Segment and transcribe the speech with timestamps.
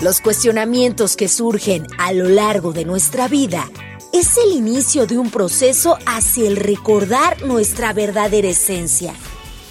[0.00, 3.70] Los cuestionamientos que surgen a lo largo de nuestra vida
[4.12, 9.14] es el inicio de un proceso hacia el recordar nuestra verdadera esencia.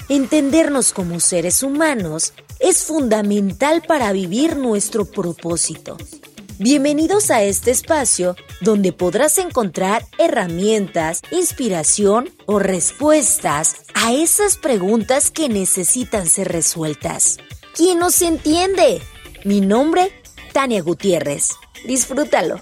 [0.09, 5.97] Entendernos como seres humanos es fundamental para vivir nuestro propósito.
[6.59, 15.47] Bienvenidos a este espacio donde podrás encontrar herramientas, inspiración o respuestas a esas preguntas que
[15.47, 17.37] necesitan ser resueltas.
[17.75, 19.01] ¿Quién nos entiende?
[19.45, 20.11] Mi nombre,
[20.51, 21.49] Tania Gutiérrez.
[21.87, 22.61] Disfrútalo.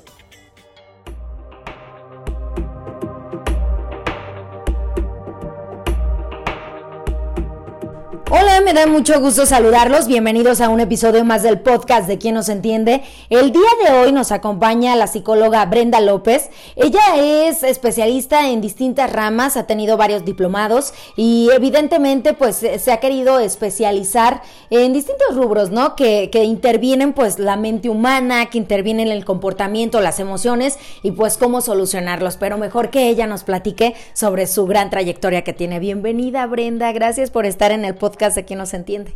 [8.33, 10.07] Hola, me da mucho gusto saludarlos.
[10.07, 13.03] Bienvenidos a un episodio más del podcast de Quien nos entiende.
[13.29, 16.49] El día de hoy nos acompaña la psicóloga Brenda López.
[16.77, 23.01] Ella es especialista en distintas ramas, ha tenido varios diplomados y evidentemente pues se ha
[23.01, 25.97] querido especializar en distintos rubros, ¿no?
[25.97, 31.35] Que, que intervienen pues la mente humana, que intervienen el comportamiento, las emociones y pues
[31.35, 32.37] cómo solucionarlos.
[32.37, 35.79] Pero mejor que ella nos platique sobre su gran trayectoria que tiene.
[35.79, 39.15] Bienvenida Brenda, gracias por estar en el podcast de quien nos entiende.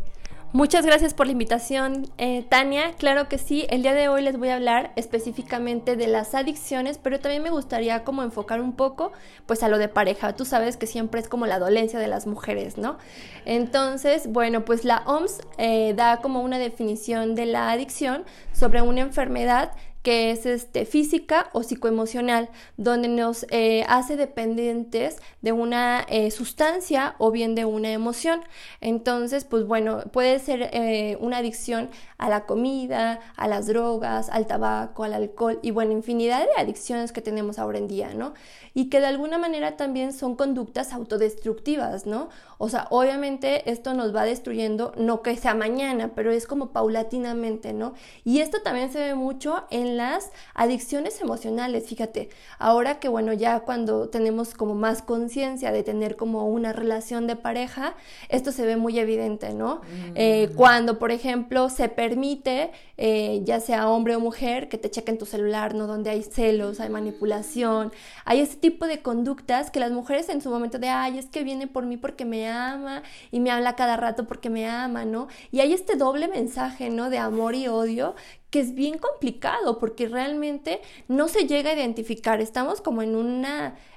[0.56, 2.94] Muchas gracias por la invitación, eh, Tania.
[2.94, 6.98] Claro que sí, el día de hoy les voy a hablar específicamente de las adicciones,
[6.98, 9.12] pero también me gustaría como enfocar un poco
[9.48, 10.34] pues a lo de pareja.
[10.34, 12.98] Tú sabes que siempre es como la dolencia de las mujeres, ¿no?
[13.44, 19.02] Entonces, bueno, pues la OMS eh, da como una definición de la adicción sobre una
[19.02, 19.74] enfermedad
[20.06, 27.16] que es este, física o psicoemocional, donde nos eh, hace dependientes de una eh, sustancia
[27.18, 28.42] o bien de una emoción.
[28.82, 34.48] Entonces, pues bueno, puede ser eh, una adicción a la comida, a las drogas, al
[34.48, 38.34] tabaco, al alcohol y bueno, infinidad de adicciones que tenemos ahora en día, ¿no?
[38.74, 42.30] Y que de alguna manera también son conductas autodestructivas, ¿no?
[42.58, 47.74] O sea, obviamente esto nos va destruyendo, no que sea mañana, pero es como paulatinamente,
[47.74, 47.94] ¿no?
[48.24, 53.62] Y esto también se ve mucho en las adicciones emocionales, fíjate, ahora que bueno, ya
[53.62, 57.96] cuando tenemos como más conciencia de tener como una relación de pareja,
[58.30, 59.76] esto se ve muy evidente, ¿no?
[59.76, 60.14] Mm.
[60.16, 65.18] Eh, cuando, por ejemplo, se permite, eh, ya sea hombre o mujer, que te chequen
[65.18, 65.88] tu celular, ¿no?
[65.88, 67.92] Donde hay celos, hay manipulación,
[68.26, 71.44] hay ese tipo de conductas que las mujeres en su momento de, ay, es que
[71.44, 73.02] viene por mí porque me ama
[73.32, 75.28] y me habla cada rato porque me ama, ¿no?
[75.52, 77.10] Y hay este doble mensaje, ¿no?
[77.10, 78.14] De amor y odio
[78.50, 82.42] que es bien complicado porque realmente no se llega a identificar.
[82.42, 83.46] Estamos como en un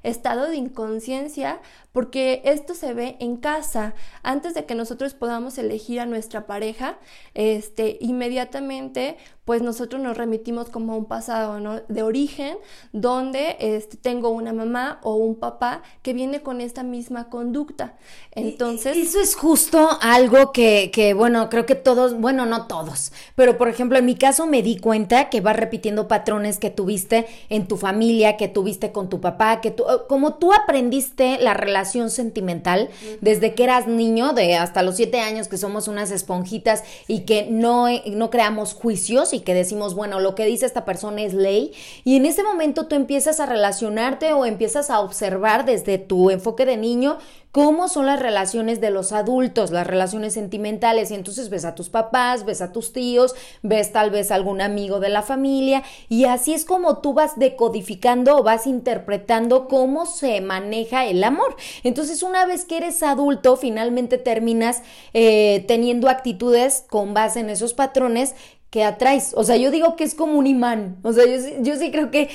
[0.02, 1.60] estado de inconsciencia
[1.92, 3.94] porque esto se ve en casa.
[4.22, 6.98] Antes de que nosotros podamos elegir a nuestra pareja,
[7.34, 11.80] este, inmediatamente pues nosotros nos remitimos como a un pasado ¿no?
[11.88, 12.58] de origen
[12.92, 17.96] donde este, tengo una mamá o un papá que viene con esta misma conducta.
[18.32, 18.94] Entonces...
[18.98, 23.68] Eso es justo algo que, que, bueno, creo que todos, bueno, no todos, pero por
[23.68, 27.76] ejemplo en mi caso me di cuenta que vas repitiendo patrones que tuviste en tu
[27.76, 32.88] familia, que tuviste con tu papá, que tú, como tú aprendiste la relación sentimental
[33.20, 37.46] desde que eras niño, de hasta los siete años que somos unas esponjitas y que
[37.50, 41.72] no, no creamos juicios y que decimos, bueno, lo que dice esta persona es ley,
[42.04, 46.66] y en ese momento tú empiezas a relacionarte o empiezas a observar desde tu enfoque
[46.66, 47.18] de niño
[47.50, 51.88] cómo son las relaciones de los adultos, las relaciones sentimentales, y entonces ves a tus
[51.88, 56.54] papás, ves a tus tíos, ves tal vez algún amigo de la familia, y así
[56.54, 61.56] es como tú vas decodificando o vas interpretando cómo se maneja el amor.
[61.82, 67.74] Entonces, una vez que eres adulto, finalmente terminas eh, teniendo actitudes con base en esos
[67.74, 68.34] patrones
[68.70, 69.32] que atraes.
[69.34, 70.98] O sea, yo digo que es como un imán.
[71.02, 71.24] O sea,
[71.60, 72.28] yo, sí creo que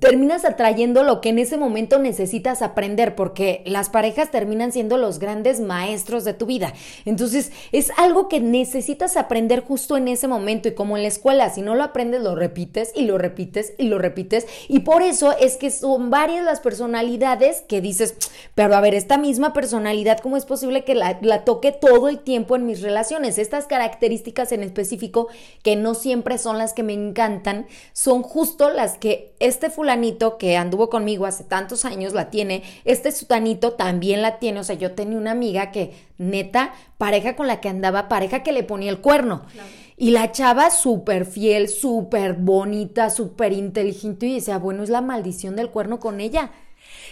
[0.00, 5.20] terminas atrayendo lo que en ese momento necesitas aprender, porque las parejas terminan siendo los
[5.20, 6.74] grandes maestros de tu vida.
[7.04, 10.68] Entonces, es algo que necesitas aprender justo en ese momento.
[10.68, 13.84] Y como en la escuela, si no lo aprendes, lo repites y lo repites y
[13.84, 14.46] lo repites.
[14.68, 18.16] Y por eso es que son varias las personalidades que dices,
[18.56, 22.56] pero a ver, esta misma personalidad, ¿cómo es posible que la, toque todo el tiempo
[22.56, 23.38] en mis relaciones?
[23.38, 25.28] Estas características en específico
[25.62, 30.56] que no siempre son las que me encantan, son justo las que este fulanito que
[30.56, 34.92] anduvo conmigo hace tantos años la tiene, este sutanito también la tiene, o sea, yo
[34.92, 39.00] tenía una amiga que neta, pareja con la que andaba, pareja que le ponía el
[39.00, 39.42] cuerno.
[39.96, 45.56] Y la chava súper fiel, súper bonita, súper inteligente y decía, bueno, es la maldición
[45.56, 46.50] del cuerno con ella.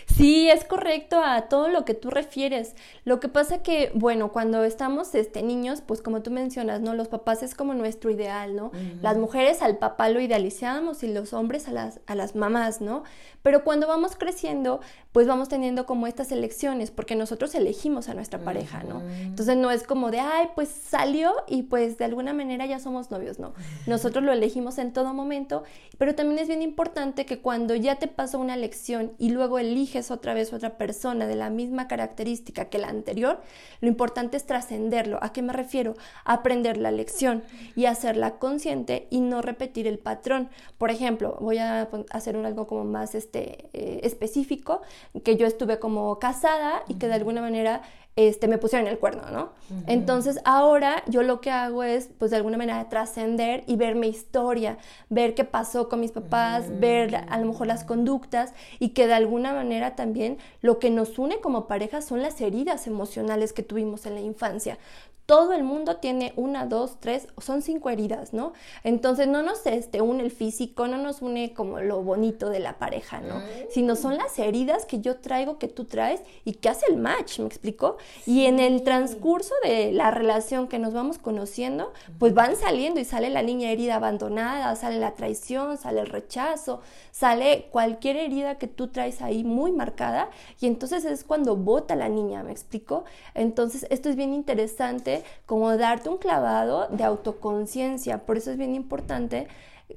[0.07, 2.75] Sí, es correcto a todo lo que tú refieres.
[3.05, 6.95] Lo que pasa que, bueno, cuando estamos este, niños, pues como tú mencionas, ¿no?
[6.95, 8.71] Los papás es como nuestro ideal, ¿no?
[9.03, 13.05] Las mujeres al papá lo idealizamos y los hombres a las, a las mamás, ¿no?
[13.43, 14.81] Pero cuando vamos creciendo,
[15.13, 19.03] pues vamos teniendo como estas elecciones, porque nosotros elegimos a nuestra pareja, ¿no?
[19.21, 23.11] Entonces no es como de, ay, pues salió y pues de alguna manera ya somos
[23.11, 23.53] novios, ¿no?
[23.87, 25.63] Nosotros lo elegimos en todo momento,
[25.99, 30.11] pero también es bien importante que cuando ya te pasó una elección y luego eliges
[30.11, 33.41] otra vez otra persona de la misma característica que la anterior,
[33.81, 35.19] lo importante es trascenderlo.
[35.21, 35.95] ¿A qué me refiero?
[36.25, 37.43] aprender la lección
[37.75, 40.49] y hacerla consciente y no repetir el patrón.
[40.79, 44.83] Por ejemplo, voy a hacer un algo como más este, eh, específico,
[45.25, 47.83] que yo estuve como casada y que de alguna manera
[48.17, 49.53] este, me pusieron el cuerno, ¿no?
[49.87, 54.07] Entonces ahora yo lo que hago es, pues de alguna manera, trascender y ver mi
[54.07, 54.79] historia,
[55.09, 59.15] ver qué pasó con mis papás, ver a lo mejor las conductas y que de
[59.15, 64.07] alguna manera también lo que nos une como pareja son las heridas emocionales que tuvimos
[64.07, 64.79] en la infancia
[65.27, 68.53] todo el mundo tiene una, dos, tres, son cinco heridas, ¿no?
[68.83, 72.79] Entonces no nos este, une el físico, no nos une como lo bonito de la
[72.79, 73.39] pareja, ¿no?
[73.39, 73.43] Mm.
[73.71, 77.39] Sino son las heridas que yo traigo, que tú traes y que hace el match,
[77.39, 77.97] ¿me explico?
[78.27, 83.05] Y en el transcurso de la relación que nos vamos conociendo, pues van saliendo y
[83.07, 86.81] sale la niña herida abandonada, sale la traición, sale el rechazo,
[87.13, 90.29] sale cualquier herida que tú traes ahí muy marcada
[90.61, 93.05] y entonces es cuando vota la niña, ¿me explico?
[93.35, 95.14] Entonces esto es bien interesante
[95.47, 98.27] como darte un clavado de autoconciencia.
[98.27, 99.47] Por eso es bien importante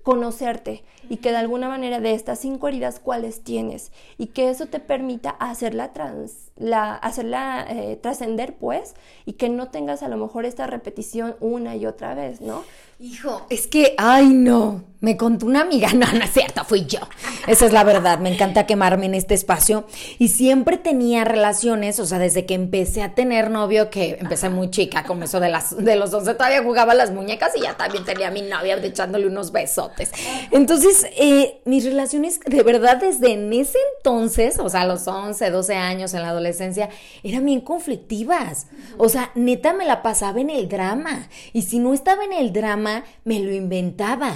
[0.03, 4.65] conocerte y que de alguna manera de estas cinco heridas cuáles tienes y que eso
[4.65, 10.17] te permita hacerla trans, la, hacerla eh, trascender pues y que no tengas a lo
[10.17, 12.63] mejor esta repetición una y otra vez, ¿no?
[12.99, 16.99] Hijo, es que, ay no, me contó una amiga, no, no es cierto, fui yo.
[17.45, 19.85] Esa es la verdad, me encanta quemarme en este espacio.
[20.17, 24.71] Y siempre tenía relaciones, o sea, desde que empecé a tener novio, que empecé muy
[24.71, 28.05] chica, como eso de, las, de los 11, todavía jugaba las muñecas y ya también
[28.05, 30.11] tenía mi novia echándole unos besotes.
[30.51, 35.75] Entonces, eh, mis relaciones, de verdad, desde en ese entonces, o sea, los 11, 12
[35.75, 36.89] años en la adolescencia,
[37.23, 38.67] eran bien conflictivas.
[38.97, 41.29] O sea, neta me la pasaba en el drama.
[41.53, 42.86] Y si no estaba en el drama,
[43.23, 44.33] me lo inventaba.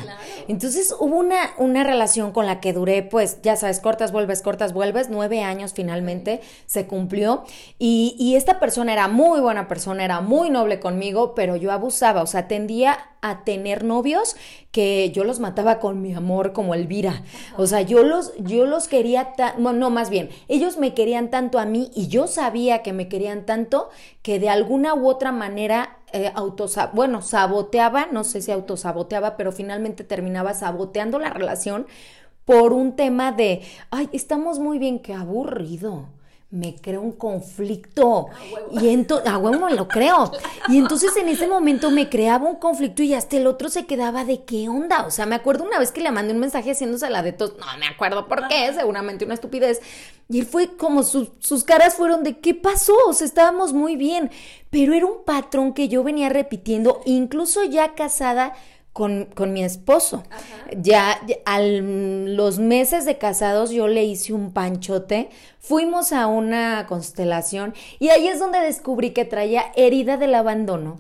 [0.48, 4.74] Entonces hubo una, una relación con la que duré, pues, ya sabes, cortas, vuelves, cortas,
[4.74, 7.44] vuelves, nueve años finalmente se cumplió.
[7.80, 12.21] Y, y esta persona era muy buena persona, era muy noble conmigo, pero yo abusaba,
[12.21, 14.36] o sea, tendía a tener novios
[14.71, 17.24] que yo los mataba con mi amor como Elvira.
[17.57, 21.65] O sea, yo los, yo los quería, no, más bien, ellos me querían tanto a
[21.65, 23.89] mí y yo sabía que me querían tanto
[24.21, 26.31] que de alguna u otra manera eh,
[26.94, 31.88] bueno, saboteaba, no sé si autosaboteaba, pero finalmente terminaba saboteando la relación
[32.45, 36.07] por un tema de, ay, estamos muy bien, qué aburrido
[36.51, 38.27] me creo un conflicto.
[38.71, 40.31] y entonces, a huevo me lo creo.
[40.68, 44.25] Y entonces en ese momento me creaba un conflicto y hasta el otro se quedaba
[44.25, 45.06] de qué onda.
[45.06, 47.53] O sea, me acuerdo una vez que le mandé un mensaje haciéndose la de tos.
[47.57, 49.80] No me acuerdo por qué, seguramente una estupidez.
[50.27, 52.95] Y él fue como sus caras fueron de qué pasó.
[53.07, 54.30] O sea, estábamos muy bien.
[54.69, 58.54] Pero era un patrón que yo venía repitiendo, incluso ya casada
[58.94, 60.24] con, con mi esposo.
[60.78, 65.30] Ya a los meses de casados yo le hice un panchote,
[65.60, 71.00] fuimos a una constelación y ahí es donde descubrí que traía herida del abandono.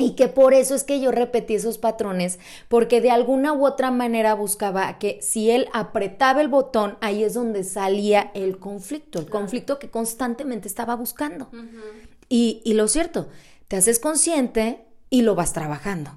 [0.00, 2.38] Y que por eso es que yo repetí esos patrones,
[2.68, 7.34] porque de alguna u otra manera buscaba que si él apretaba el botón, ahí es
[7.34, 11.50] donde salía el conflicto, el conflicto que constantemente estaba buscando.
[12.28, 13.26] y, y lo cierto,
[13.66, 16.12] te haces consciente y lo vas trabajando.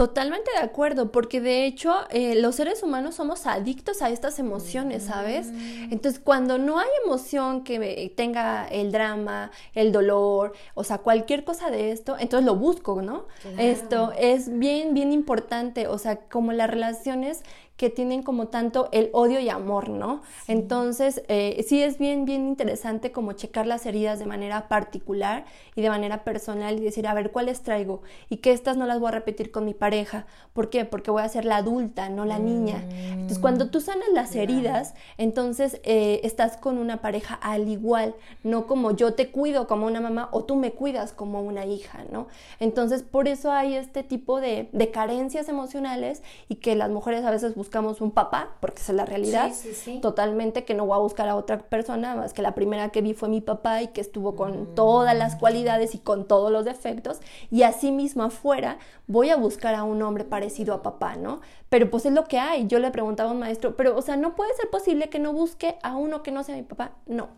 [0.00, 5.02] Totalmente de acuerdo, porque de hecho eh, los seres humanos somos adictos a estas emociones,
[5.02, 5.48] ¿sabes?
[5.48, 5.92] Mm.
[5.92, 11.70] Entonces, cuando no hay emoción que tenga el drama, el dolor, o sea, cualquier cosa
[11.70, 13.26] de esto, entonces lo busco, ¿no?
[13.58, 17.42] Esto es bien, bien importante, o sea, como las relaciones
[17.80, 20.20] que tienen como tanto el odio y amor, ¿no?
[20.48, 25.80] Entonces, eh, sí es bien, bien interesante como checar las heridas de manera particular y
[25.80, 28.02] de manera personal y decir, a ver, ¿cuáles traigo?
[28.28, 30.26] Y que estas no las voy a repetir con mi pareja.
[30.52, 30.84] ¿Por qué?
[30.84, 32.84] Porque voy a ser la adulta, no la niña.
[32.90, 38.66] Entonces, cuando tú sanas las heridas, entonces eh, estás con una pareja al igual, no
[38.66, 42.28] como yo te cuido como una mamá o tú me cuidas como una hija, ¿no?
[42.58, 47.30] Entonces, por eso hay este tipo de, de carencias emocionales y que las mujeres a
[47.30, 49.52] veces buscan buscamos un papá, porque esa es la realidad,
[50.02, 53.14] totalmente, que no voy a buscar a otra persona, más que la primera que vi
[53.14, 54.74] fue mi papá y que estuvo con mm.
[54.74, 59.76] todas las cualidades y con todos los defectos, y así mismo afuera voy a buscar
[59.76, 61.42] a un hombre parecido a papá, ¿no?
[61.68, 62.66] Pero pues es lo que hay.
[62.66, 65.32] Yo le preguntaba a un maestro, pero, o sea, ¿no puede ser posible que no
[65.32, 66.90] busque a uno que no sea mi papá?
[67.06, 67.28] No.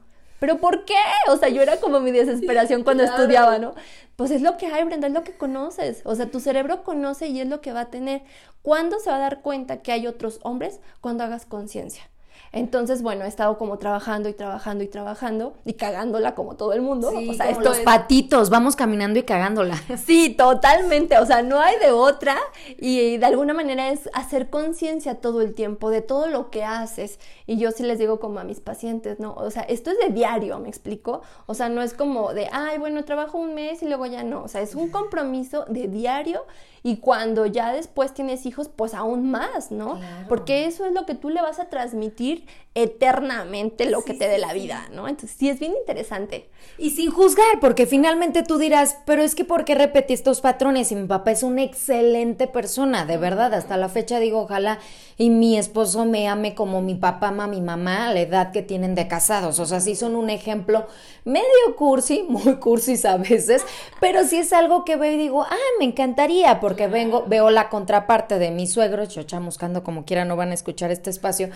[0.42, 0.96] ¿Pero por qué?
[1.28, 3.76] O sea, yo era como mi desesperación cuando estudiaba, ¿no?
[4.16, 6.02] Pues es lo que hay, Brenda, es lo que conoces.
[6.04, 8.22] O sea, tu cerebro conoce y es lo que va a tener.
[8.60, 10.80] ¿Cuándo se va a dar cuenta que hay otros hombres?
[11.00, 12.10] Cuando hagas conciencia.
[12.54, 16.82] Entonces, bueno, he estado como trabajando y trabajando y trabajando y cagándola como todo el
[16.82, 17.08] mundo.
[17.08, 19.80] o sea, estos patitos, vamos caminando y cagándola.
[20.04, 21.16] Sí, totalmente.
[21.18, 22.36] O sea, no hay de otra.
[22.78, 27.18] Y de alguna manera es hacer conciencia todo el tiempo de todo lo que haces.
[27.46, 29.34] Y yo sí les digo como a mis pacientes, ¿no?
[29.34, 31.22] O sea, esto es de diario, ¿me explico?
[31.46, 34.42] O sea, no es como de, ay, bueno, trabajo un mes y luego ya no.
[34.42, 36.44] O sea, es un compromiso de diario
[36.82, 40.00] y cuando ya después tienes hijos, pues aún más, ¿no?
[40.28, 42.41] Porque eso es lo que tú le vas a transmitir
[42.74, 45.06] eternamente lo que te dé la vida, ¿no?
[45.06, 46.48] Entonces sí es bien interesante.
[46.78, 50.90] Y sin juzgar, porque finalmente tú dirás, pero es que ¿por qué repetí estos patrones?
[50.90, 54.78] Y mi papá es una excelente persona, de verdad, hasta la fecha digo, ojalá
[55.18, 58.52] y mi esposo me ame como mi papá ama a mi mamá a la edad
[58.52, 59.58] que tienen de casados.
[59.58, 60.86] O sea, sí son un ejemplo
[61.24, 63.64] medio cursi, muy cursis a veces,
[64.00, 67.68] pero sí es algo que veo y digo, ah, me encantaría, porque vengo, veo la
[67.68, 71.50] contraparte de mi suegro, chocha buscando como quiera, no van a escuchar este espacio,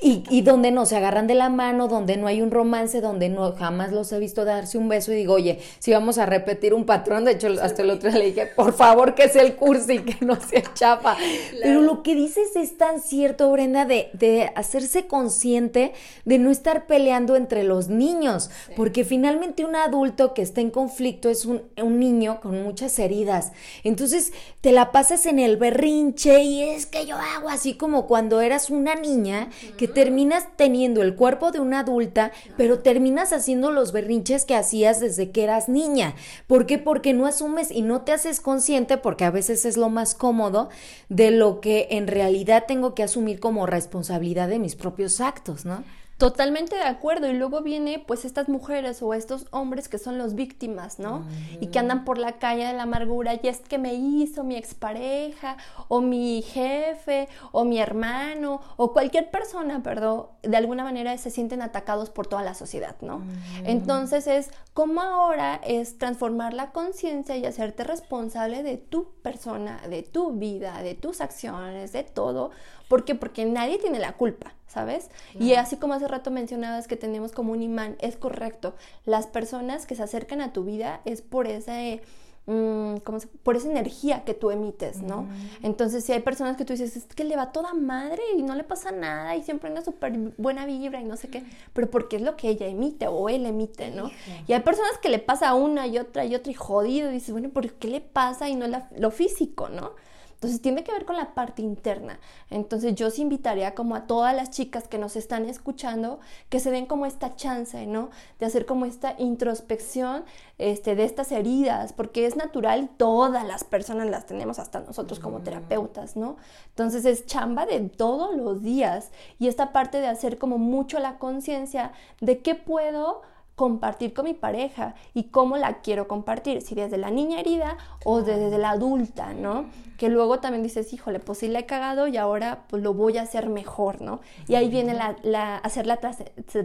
[0.00, 3.28] y, y donde no se agarran de la mano, donde no hay un romance, donde
[3.28, 6.74] no jamás los he visto darse un beso y digo, oye, si vamos a repetir
[6.74, 9.56] un patrón, de hecho hasta el otro día le dije, por favor que sea el
[9.56, 11.16] cursi, que no sea chapa.
[11.62, 15.92] Pero lo que dices es tan cierto, Brenda, de, de hacerse consciente
[16.24, 21.28] de no estar peleando entre los niños, porque finalmente un adulto que está en conflicto
[21.28, 23.52] es un, un niño con muchas heridas.
[23.84, 28.40] Entonces te la pasas en el berrinche y es que yo hago así como cuando
[28.40, 33.92] eras una niña que terminas teniendo el cuerpo de una adulta, pero terminas haciendo los
[33.92, 36.14] berrinches que hacías desde que eras niña.
[36.46, 36.78] ¿Por qué?
[36.78, 40.70] Porque no asumes y no te haces consciente, porque a veces es lo más cómodo,
[41.10, 45.84] de lo que en realidad tengo que asumir como responsabilidad de mis propios actos, ¿no?
[46.18, 47.28] Totalmente de acuerdo.
[47.28, 51.26] Y luego viene pues estas mujeres o estos hombres que son los víctimas, ¿no?
[51.60, 54.56] Y que andan por la calle de la amargura y es que me hizo mi
[54.56, 55.58] expareja
[55.88, 61.60] o mi jefe o mi hermano o cualquier persona, perdón, de alguna manera se sienten
[61.60, 63.22] atacados por toda la sociedad, ¿no?
[63.64, 70.02] Entonces es como ahora es transformar la conciencia y hacerte responsable de tu persona, de
[70.02, 72.52] tu vida, de tus acciones, de todo.
[72.88, 73.14] ¿Por qué?
[73.14, 74.56] Porque nadie tiene la culpa.
[74.76, 75.08] ¿sabes?
[75.40, 78.74] Y así como hace rato mencionabas que tenemos como un imán, es correcto.
[79.06, 82.02] Las personas que se acercan a tu vida es por ese...
[82.44, 82.98] Mm,
[83.42, 85.26] por esa energía que tú emites, ¿no?
[85.64, 88.54] Entonces, si hay personas que tú dices, es que le va toda madre y no
[88.54, 92.16] le pasa nada y siempre anda súper buena vibra y no sé qué, pero porque
[92.16, 94.12] es lo que ella emite o él emite, ¿no?
[94.46, 97.32] Y hay personas que le pasa una y otra y otra y jodido y dices,
[97.32, 98.66] bueno, ¿por qué le pasa y no
[98.96, 99.94] lo físico, ¿no?
[100.36, 102.20] Entonces tiene que ver con la parte interna.
[102.50, 106.70] Entonces yo os invitaría como a todas las chicas que nos están escuchando que se
[106.70, 108.10] den como esta chance, ¿no?
[108.38, 110.24] De hacer como esta introspección
[110.58, 115.40] este, de estas heridas, porque es natural, todas las personas las tenemos, hasta nosotros como
[115.40, 116.36] terapeutas, ¿no?
[116.68, 121.18] Entonces es chamba de todos los días y esta parte de hacer como mucho la
[121.18, 123.22] conciencia de qué puedo
[123.56, 128.20] compartir con mi pareja y cómo la quiero compartir, si desde la niña herida o
[128.20, 129.64] desde la adulta, ¿no?
[129.96, 133.16] Que luego también dices, híjole, pues sí la he cagado y ahora pues lo voy
[133.16, 134.20] a hacer mejor, ¿no?
[134.46, 135.98] Y ahí viene la, hacer la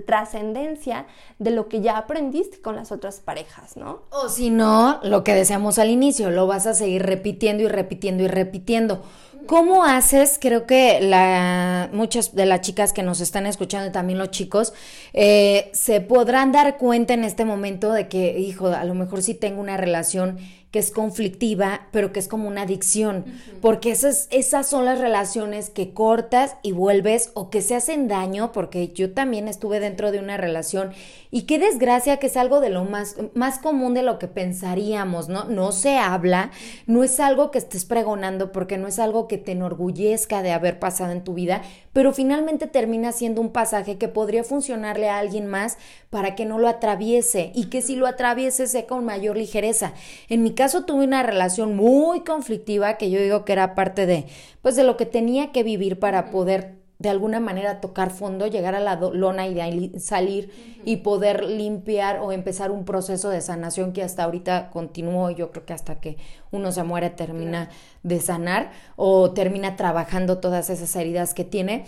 [0.05, 1.05] trascendencia
[1.39, 4.01] de lo que ya aprendiste con las otras parejas, ¿no?
[4.11, 8.23] O si no, lo que decíamos al inicio, lo vas a seguir repitiendo y repitiendo
[8.23, 9.01] y repitiendo
[9.47, 10.37] ¿Cómo haces?
[10.39, 14.73] Creo que la, muchas de las chicas que nos están escuchando y también los chicos
[15.13, 19.33] eh, se podrán dar cuenta en este momento de que, hijo, a lo mejor sí
[19.33, 20.37] tengo una relación
[20.71, 23.25] que es conflictiva, pero que es como una adicción,
[23.61, 28.53] porque esas, esas son las relaciones que cortas y vuelves o que se hacen daño,
[28.53, 30.91] porque yo también estuve dentro de una relación.
[31.29, 35.27] Y qué desgracia que es algo de lo más, más común de lo que pensaríamos,
[35.27, 35.43] ¿no?
[35.43, 36.51] No se habla,
[36.87, 40.79] no es algo que estés pregonando porque no es algo que te enorgullezca de haber
[40.79, 45.47] pasado en tu vida, pero finalmente termina siendo un pasaje que podría funcionarle a alguien
[45.47, 45.77] más
[46.09, 49.93] para que no lo atraviese y que si lo atraviese sea con mayor ligereza.
[50.29, 54.27] En mi caso tuve una relación muy conflictiva que yo digo que era parte de
[54.61, 58.75] pues de lo que tenía que vivir para poder de alguna manera tocar fondo, llegar
[58.75, 60.51] a la lona y de salir
[60.85, 65.65] y poder limpiar o empezar un proceso de sanación que hasta ahorita continuó, yo creo
[65.65, 66.17] que hasta que
[66.51, 67.69] uno se muere termina
[68.03, 71.85] de sanar o termina trabajando todas esas heridas que tiene,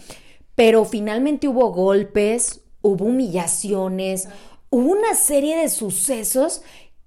[0.55, 4.29] pero finalmente hubo golpes, hubo humillaciones,
[4.71, 6.63] hubo una serie de sucesos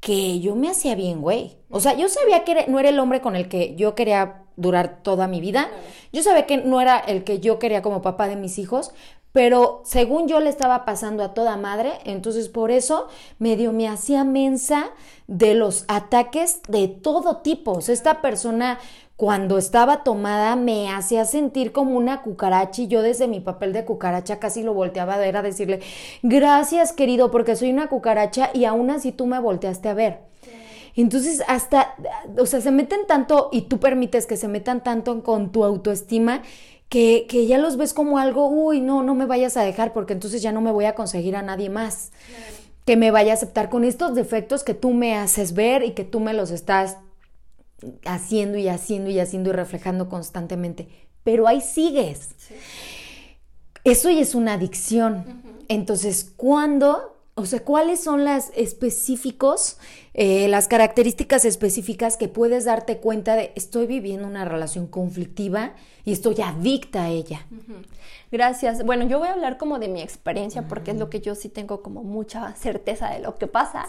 [0.07, 1.57] que yo me hacía bien, güey.
[1.69, 5.03] O sea, yo sabía que no era el hombre con el que yo quería durar
[5.03, 5.69] toda mi vida.
[6.13, 8.93] Yo sabía que no era el que yo quería como papá de mis hijos,
[9.37, 14.25] pero según yo le estaba pasando a toda madre, entonces por eso medio me hacía
[14.25, 14.87] mensa
[15.27, 17.79] de los ataques de todo tipo.
[17.81, 18.79] esta persona
[19.17, 23.85] cuando estaba tomada me hacía sentir como una cucaracha y yo desde mi papel de
[23.85, 25.81] cucaracha casi lo volteaba a ver a decirle,
[26.23, 30.21] gracias querido, porque soy una cucaracha y aún así tú me volteaste a ver.
[30.95, 31.95] Entonces, hasta,
[32.39, 36.41] o sea, se meten tanto y tú permites que se metan tanto con tu autoestima
[36.89, 40.13] que, que, ya los ves como algo, uy, no, no me vayas a dejar porque
[40.13, 42.13] entonces ya no me voy a conseguir a nadie más.
[42.85, 46.05] Que me vaya a aceptar con estos defectos que tú me haces ver y que
[46.05, 46.99] tú me los estás
[48.05, 50.89] haciendo y haciendo y haciendo y reflejando constantemente.
[51.25, 52.31] Pero ahí sigues.
[53.85, 55.43] Eso ya es una adicción.
[55.69, 57.17] Entonces, ¿cuándo?
[57.35, 59.79] O sea, ¿cuáles son las específicos,
[60.19, 65.75] eh, las características específicas que puedes darte cuenta de estoy viviendo una relación conflictiva?
[66.07, 67.45] y estoy adicta a ella.
[68.31, 68.85] Gracias.
[68.85, 71.49] Bueno, yo voy a hablar como de mi experiencia porque es lo que yo sí
[71.49, 73.87] tengo como mucha certeza de lo que pasa.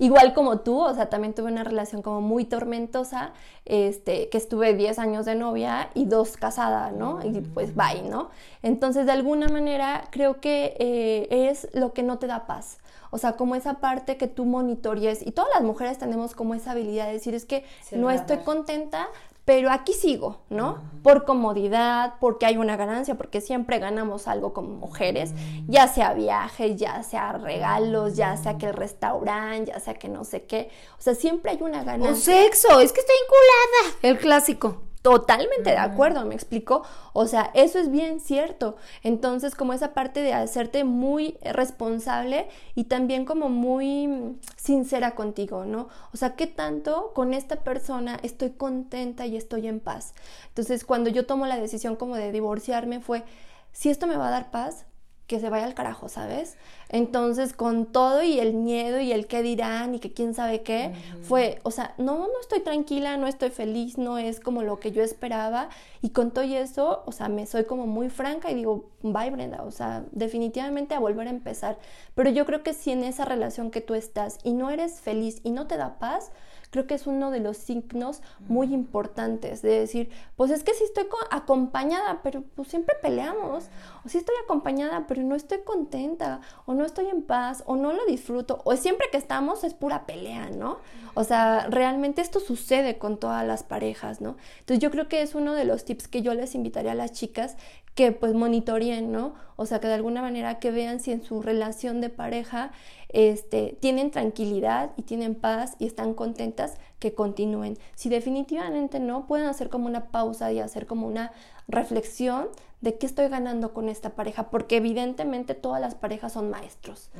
[0.00, 3.34] Igual como tú, o sea, también tuve una relación como muy tormentosa,
[3.66, 7.20] este, que estuve 10 años de novia y dos casada, ¿no?
[7.22, 8.30] Y pues bye, ¿no?
[8.62, 12.78] Entonces, de alguna manera, creo que eh, es lo que no te da paz.
[13.10, 16.72] O sea, como esa parte que tú monitorees, y todas las mujeres tenemos como esa
[16.72, 19.08] habilidad de decir, es que no estoy contenta,
[19.44, 20.82] pero aquí sigo, ¿no?
[21.02, 25.32] Por comodidad, porque hay una ganancia, porque siempre ganamos algo como mujeres,
[25.66, 30.24] ya sea viajes, ya sea regalos, ya sea que el restaurante, ya sea que no
[30.24, 32.10] sé qué, o sea, siempre hay una ganancia.
[32.10, 34.87] O sexo, es que estoy inculada, el clásico.
[35.02, 36.82] Totalmente de acuerdo, me explico.
[37.12, 38.76] O sea, eso es bien cierto.
[39.02, 45.88] Entonces, como esa parte de hacerte muy responsable y también como muy sincera contigo, ¿no?
[46.12, 50.14] O sea, ¿qué tanto con esta persona estoy contenta y estoy en paz?
[50.48, 53.24] Entonces, cuando yo tomo la decisión como de divorciarme fue,
[53.72, 54.84] si esto me va a dar paz,
[55.28, 56.56] que se vaya al carajo, ¿sabes?
[56.88, 60.94] Entonces, con todo y el miedo y el qué dirán y que quién sabe qué,
[61.20, 64.90] fue, o sea, no, no estoy tranquila, no estoy feliz, no es como lo que
[64.90, 65.68] yo esperaba.
[66.00, 69.30] Y con todo y eso, o sea, me soy como muy franca y digo, bye
[69.30, 71.78] Brenda, o sea, definitivamente a volver a empezar.
[72.14, 75.42] Pero yo creo que si en esa relación que tú estás y no eres feliz
[75.44, 76.30] y no te da paz,
[76.70, 80.84] creo que es uno de los signos muy importantes de decir, pues es que sí
[80.84, 83.68] estoy acompañada, pero pues siempre peleamos,
[84.04, 87.92] o sí estoy acompañada, pero no estoy contenta, o no estoy en paz, o no
[87.92, 90.78] lo disfruto, o siempre que estamos es pura pelea, ¿no?
[91.14, 94.36] O sea, realmente esto sucede con todas las parejas, ¿no?
[94.60, 97.12] Entonces yo creo que es uno de los tips que yo les invitaría a las
[97.12, 97.56] chicas
[97.98, 99.34] que pues monitoreen, ¿no?
[99.56, 102.70] O sea, que de alguna manera que vean si en su relación de pareja
[103.08, 107.78] este, tienen tranquilidad y tienen paz y están contentas, que continúen.
[107.94, 111.32] Si definitivamente no, pueden hacer como una pausa y hacer como una
[111.68, 112.48] reflexión
[112.80, 117.10] de qué estoy ganando con esta pareja, porque evidentemente todas las parejas son maestros.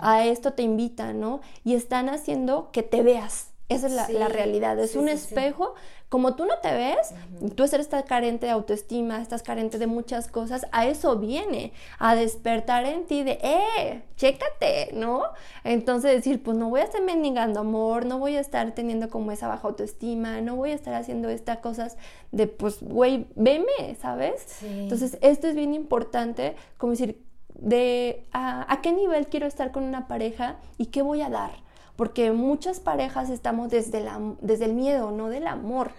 [0.00, 1.40] A esto te invitan, ¿no?
[1.64, 3.47] Y están haciendo que te veas.
[3.68, 4.78] Esa es la, realidad.
[4.78, 5.74] Es un espejo
[6.08, 7.12] como tú no te ves,
[7.54, 12.86] tú estás carente de autoestima, estás carente de muchas cosas, a eso viene, a despertar
[12.86, 15.24] en ti de, eh, chécate, ¿no?
[15.64, 19.32] Entonces decir, pues no voy a estar mendigando amor, no voy a estar teniendo como
[19.32, 21.98] esa baja autoestima, no voy a estar haciendo estas cosas
[22.32, 24.62] de, pues, güey, veme, ¿sabes?
[24.62, 29.82] Entonces, esto es bien importante, como decir, de a, a qué nivel quiero estar con
[29.82, 31.67] una pareja y qué voy a dar
[31.98, 35.90] porque muchas parejas estamos desde, la, desde el miedo, no del amor.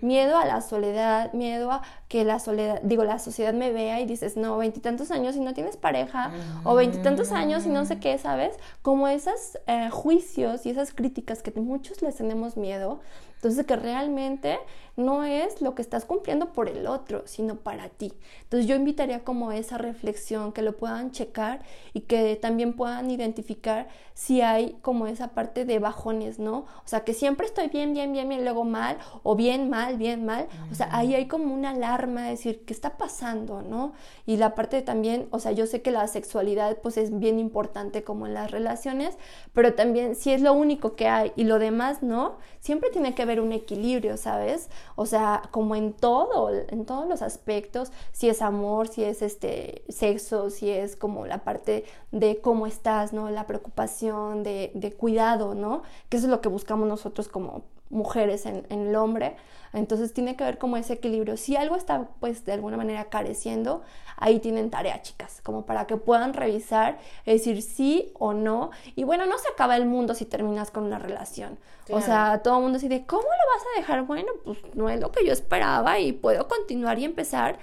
[0.00, 4.06] Miedo a la soledad, miedo a que la soledad, digo, la sociedad me vea y
[4.06, 6.30] dices, no, veintitantos años y no tienes pareja,
[6.62, 8.54] o veintitantos años y no sé qué, ¿sabes?
[8.82, 13.00] Como esos eh, juicios y esas críticas que muchos les tenemos miedo,
[13.34, 14.60] entonces que realmente
[14.98, 18.12] no es lo que estás cumpliendo por el otro, sino para ti.
[18.42, 21.60] Entonces yo invitaría como esa reflexión, que lo puedan checar
[21.94, 26.66] y que también puedan identificar si hay como esa parte de bajones, ¿no?
[26.84, 30.26] O sea, que siempre estoy bien, bien, bien, bien, luego mal, o bien, mal, bien,
[30.26, 30.48] mal.
[30.72, 33.92] O sea, ahí hay como una alarma de decir, ¿qué está pasando, no?
[34.26, 38.02] Y la parte también, o sea, yo sé que la sexualidad pues es bien importante
[38.02, 39.16] como en las relaciones,
[39.52, 43.22] pero también si es lo único que hay y lo demás no, siempre tiene que
[43.22, 44.68] haber un equilibrio, ¿sabes?
[44.96, 49.82] O sea, como en todo, en todos los aspectos, si es amor, si es este
[49.88, 53.30] sexo, si es como la parte de cómo estás, ¿no?
[53.30, 55.82] La preocupación, de, de cuidado, ¿no?
[56.08, 59.36] Que eso es lo que buscamos nosotros como mujeres en, en el hombre.
[59.72, 61.36] Entonces tiene que ver como ese equilibrio.
[61.36, 63.82] Si algo está pues de alguna manera careciendo,
[64.16, 68.70] ahí tienen tarea, chicas, como para que puedan revisar, decir sí o no.
[68.96, 71.58] Y bueno, no se acaba el mundo si terminas con una relación.
[71.90, 74.02] O sea, todo el mundo dice, ¿cómo lo vas a dejar?
[74.02, 77.58] Bueno, pues no es lo que yo esperaba y puedo continuar y empezar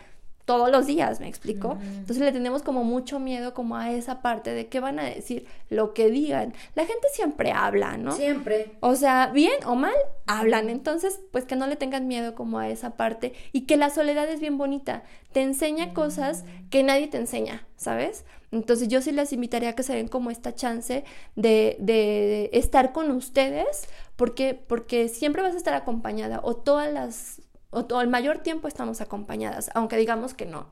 [0.46, 1.78] todos los días, ¿me explico?
[1.82, 5.48] Entonces le tenemos como mucho miedo como a esa parte de qué van a decir,
[5.70, 6.54] lo que digan.
[6.76, 8.12] La gente siempre habla, ¿no?
[8.12, 8.78] Siempre.
[8.80, 9.96] O sea, bien o mal,
[10.28, 10.70] hablan.
[10.70, 14.30] Entonces, pues que no le tengan miedo como a esa parte y que la soledad
[14.30, 15.04] es bien bonita.
[15.34, 18.24] Te enseña cosas que nadie te enseña, ¿sabes?
[18.52, 21.04] Entonces yo sí les invitaría a que se den como esta chance
[21.36, 27.42] de, de estar con ustedes porque, porque siempre vas a estar acompañada o todas las
[27.76, 30.68] o, el mayor tiempo estamos acompañadas, aunque digamos que no,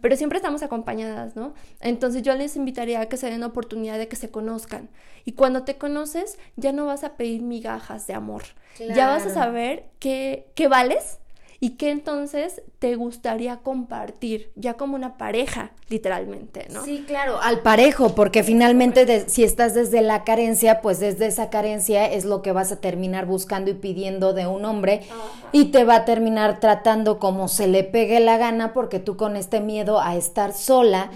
[0.00, 1.54] pero siempre estamos acompañadas, ¿no?
[1.80, 4.88] Entonces yo les invitaría a que se den la oportunidad de que se conozcan.
[5.24, 8.42] Y cuando te conoces ya no vas a pedir migajas de amor,
[8.78, 11.18] ya vas a saber qué, qué vales
[11.60, 16.84] y qué entonces te gustaría compartir, ya como una pareja, literalmente, ¿no?
[16.84, 22.06] Sí, claro, al parejo, porque finalmente si estás desde la carencia, pues desde esa carencia
[22.06, 25.02] es lo que vas a terminar buscando y pidiendo de un hombre
[25.50, 29.34] y te va a terminar tratando como se le pegue la gana, porque tú con
[29.34, 31.10] este miedo a estar sola,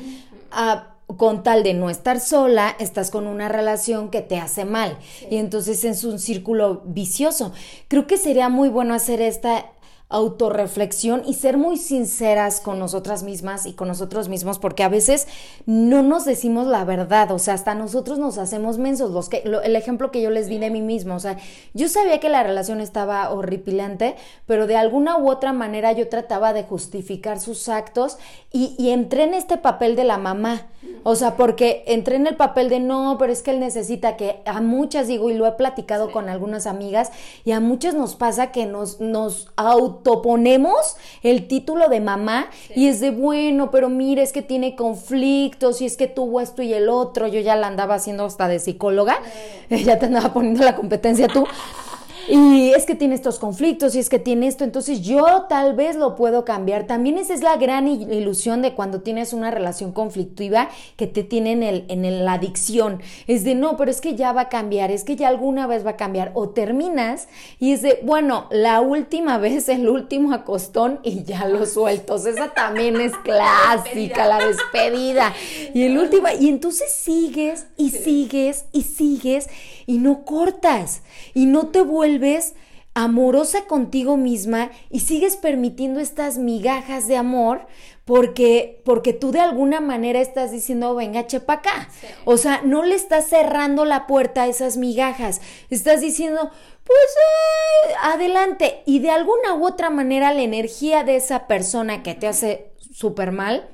[1.16, 4.98] con tal de no estar sola, estás con una relación que te hace mal.
[5.31, 7.52] Y entonces es un círculo vicioso.
[7.87, 9.66] Creo que sería muy bueno hacer esta
[10.12, 15.27] autorreflexión y ser muy sinceras con nosotras mismas y con nosotros mismos, porque a veces
[15.66, 19.11] no nos decimos la verdad, o sea, hasta nosotros nos hacemos mensos.
[19.11, 21.38] Los que, el ejemplo que yo les di de mí mismo, o sea,
[21.75, 26.53] yo sabía que la relación estaba horripilante, pero de alguna u otra manera yo trataba
[26.53, 28.18] de justificar sus actos
[28.53, 30.68] y, y entré en este papel de la mamá.
[31.05, 34.40] O sea, porque entré en el papel de no, pero es que él necesita que
[34.46, 37.11] a muchas digo, y lo he platicado con algunas amigas,
[37.44, 39.51] y a muchas nos pasa que nos, nos
[40.03, 45.81] autoponemos el título de mamá y es de bueno, pero mire, es que tiene conflictos
[45.81, 47.29] y es que tuvo esto y el otro.
[47.29, 49.19] Yo ya la andaba haciendo hasta de psicóloga,
[49.71, 51.47] ya te andaba poniendo la competencia tú.
[52.29, 55.97] Y es que tiene estos conflictos y es que tiene esto, entonces yo tal vez
[55.97, 56.87] lo puedo cambiar.
[56.87, 61.53] También esa es la gran ilusión de cuando tienes una relación conflictiva que te tiene
[61.53, 63.01] en, el, en la adicción.
[63.27, 65.85] Es de no, pero es que ya va a cambiar, es que ya alguna vez
[65.85, 66.31] va a cambiar.
[66.35, 71.67] O terminas y es de, bueno, la última vez, el último acostón y ya lo
[71.67, 72.27] sueltos.
[72.27, 75.35] Esa también es clásica, la despedida.
[75.75, 79.49] Y el último, y entonces sigues y sigues y sigues
[79.87, 81.03] y no cortas
[81.35, 82.55] y no te vuelves
[82.95, 87.66] amorosa contigo misma y sigues permitiendo estas migajas de amor
[88.05, 91.88] porque porque tú de alguna manera estás diciendo venga chepa acá
[92.27, 95.40] o sea no le estás cerrando la puerta a esas migajas.
[95.71, 96.51] Estás diciendo
[96.85, 96.99] pues
[98.03, 102.73] adelante y de alguna u otra manera la energía de esa persona que te hace
[102.92, 103.68] súper mal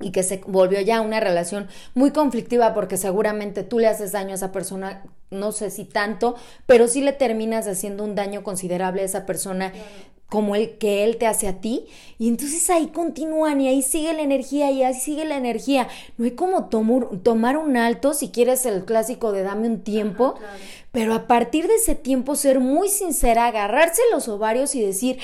[0.00, 4.32] y que se volvió ya una relación muy conflictiva porque seguramente tú le haces daño
[4.32, 6.36] a esa persona, no sé si tanto,
[6.66, 9.72] pero sí le terminas haciendo un daño considerable a esa persona
[10.28, 11.86] como el que él te hace a ti.
[12.18, 15.88] Y entonces ahí continúan y ahí sigue la energía y ahí sigue la energía.
[16.18, 20.34] No hay como tomar un alto si quieres el clásico de dame un tiempo
[20.96, 25.18] pero a partir de ese tiempo ser muy sincera agarrarse los ovarios y decir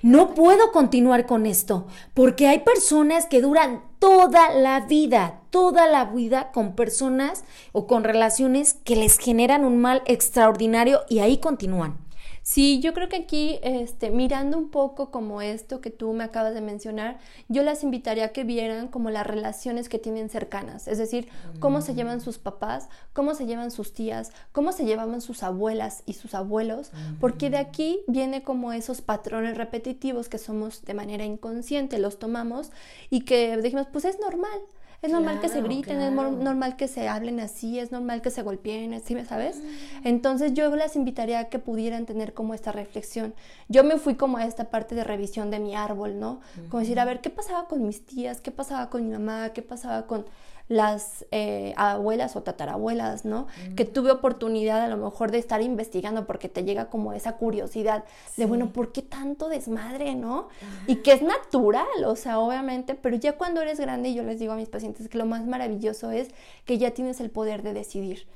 [0.00, 6.04] no puedo continuar con esto porque hay personas que duran toda la vida toda la
[6.06, 12.08] vida con personas o con relaciones que les generan un mal extraordinario y ahí continúan
[12.48, 16.54] Sí, yo creo que aquí, este, mirando un poco como esto que tú me acabas
[16.54, 20.96] de mencionar, yo las invitaría a que vieran como las relaciones que tienen cercanas, es
[20.96, 21.28] decir,
[21.60, 26.02] cómo se llevan sus papás, cómo se llevan sus tías, cómo se llevaban sus abuelas
[26.06, 31.26] y sus abuelos, porque de aquí viene como esos patrones repetitivos que somos de manera
[31.26, 32.70] inconsciente, los tomamos
[33.10, 34.58] y que dijimos, pues es normal.
[35.00, 38.42] Es normal que se griten, es normal que se hablen así, es normal que se
[38.42, 39.62] golpeen, así, ¿me sabes?
[40.02, 43.32] Entonces yo las invitaría a que pudieran tener como esta reflexión.
[43.68, 46.40] Yo me fui como a esta parte de revisión de mi árbol, ¿no?
[46.68, 48.40] Como decir, a ver, ¿qué pasaba con mis tías?
[48.40, 49.50] ¿Qué pasaba con mi mamá?
[49.50, 50.26] ¿Qué pasaba con
[50.68, 53.46] las eh, abuelas o tatarabuelas, ¿no?
[53.74, 58.04] Que tuve oportunidad a lo mejor de estar investigando porque te llega como esa curiosidad
[58.36, 60.48] de, bueno, ¿por qué tanto desmadre, no?
[60.86, 64.52] Y que es natural, o sea, obviamente, pero ya cuando eres grande, yo les digo
[64.52, 66.28] a mis pacientes que lo más maravilloso es
[66.66, 68.26] que ya tienes el poder de decidir.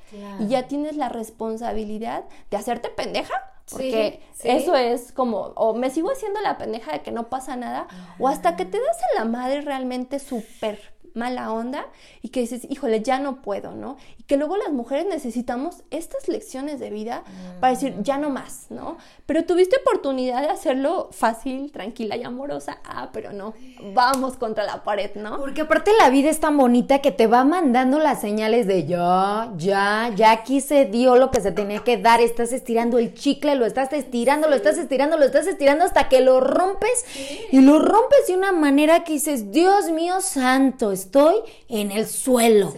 [0.41, 3.35] Y ya tienes la responsabilidad de hacerte pendeja
[3.71, 7.87] porque eso es como, o me sigo haciendo la pendeja de que no pasa nada,
[8.19, 11.87] o hasta que te das en la madre realmente súper mala onda
[12.23, 13.97] y que dices, híjole, ya no puedo, ¿no?
[14.19, 17.23] Y que luego las mujeres necesitamos estas lecciones de vida
[17.61, 18.97] para decir, ya no más, ¿no?
[19.27, 23.55] Pero tuviste oportunidad de hacerlo fácil, tranquila y amorosa, ah, pero no,
[23.95, 25.39] vamos contra la pared, ¿no?
[25.39, 29.53] Porque aparte la vida es tan bonita que te va mandando las señales de ya,
[29.57, 33.55] ya, ya aquí se dio lo que se tenía que dar, estás estirando el chicle,
[33.55, 37.05] lo estás estirando, lo estás estirando, lo estás estirando hasta que lo rompes
[37.51, 41.35] y lo rompes de una manera que dices, Dios mío santo, estoy
[41.69, 42.75] en el suelo.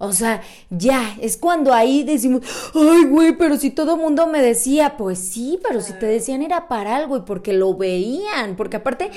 [0.00, 2.42] O sea, ya, es cuando ahí decimos,
[2.74, 6.42] ay, güey, pero si todo el mundo me decía, pues sí, pero si te decían
[6.42, 9.10] era para algo y porque lo veían, porque aparte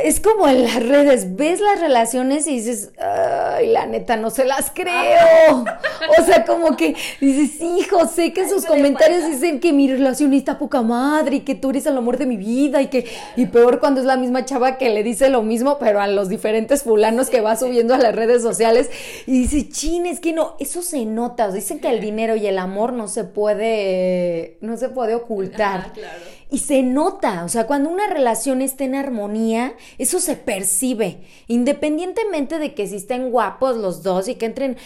[0.00, 4.44] es como en las redes, ves las relaciones y dices, ay, la neta, no se
[4.44, 5.64] las creo.
[6.18, 10.58] O sea, como que dices, hijo, sé que sus comentarios dicen que mi relación está
[10.58, 13.78] poca madre y que tú eres el amor de mi vida y que, y peor
[13.78, 17.30] cuando es la misma chava que le dice lo mismo, pero a los diferentes fulanos
[17.30, 18.90] que va subiendo a las redes sociales
[19.26, 21.50] y dice, chin, es que no, eso se nota.
[21.52, 25.92] dicen que el dinero y el amor no se puede, no se puede ocultar.
[25.92, 26.41] claro.
[26.52, 32.58] Y se nota, o sea, cuando una relación está en armonía, eso se percibe, independientemente
[32.58, 34.76] de que si estén guapos los dos y que entren,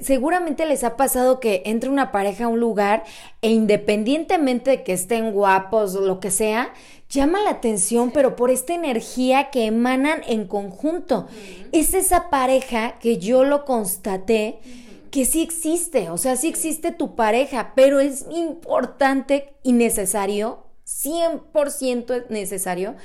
[0.00, 3.04] seguramente les ha pasado que entre una pareja a un lugar
[3.42, 6.72] e independientemente de que estén guapos, o lo que sea,
[7.08, 11.28] llama la atención, pero por esta energía que emanan en conjunto.
[11.70, 14.58] Es esa pareja que yo lo constaté
[15.12, 20.67] que sí existe, o sea, sí existe tu pareja, pero es importante y necesario
[21.02, 22.96] 100% es necesario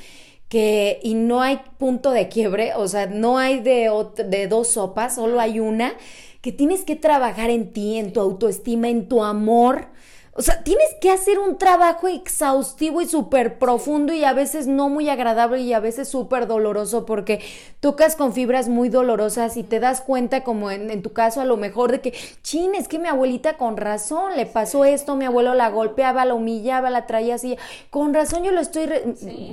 [0.49, 3.89] que, y no hay punto de quiebre, o sea, no hay de,
[4.27, 5.93] de dos sopas, solo hay una,
[6.41, 9.87] que tienes que trabajar en ti, en tu autoestima, en tu amor,
[10.35, 14.89] o sea, tienes que hacer un trabajo exhaustivo y súper profundo y a veces no
[14.89, 17.39] muy agradable y a veces súper doloroso porque
[17.79, 21.55] tocas con fibras muy dolorosas y te das cuenta como en, tu caso a lo
[21.55, 25.53] mejor de que, chin, es que mi abuelita con razón le pasó esto, mi abuelo
[25.53, 27.55] la golpeaba, la humillaba, la traía así,
[27.91, 28.89] con razón yo lo estoy,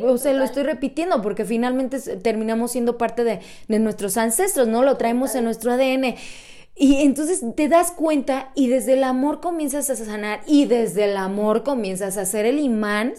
[0.03, 4.83] o sea, lo estoy repitiendo porque finalmente terminamos siendo parte de, de nuestros ancestros, ¿no?
[4.83, 6.17] Lo traemos en nuestro ADN.
[6.83, 11.19] Y entonces te das cuenta y desde el amor comienzas a sanar y desde el
[11.19, 13.13] amor comienzas a hacer el imán,